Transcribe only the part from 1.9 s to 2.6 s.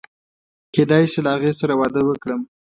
وکړم.